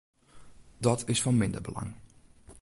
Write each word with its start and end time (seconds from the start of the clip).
Dat 0.77 1.07
is 1.09 1.21
fan 1.21 1.37
minder 1.37 1.61
belang. 1.61 1.93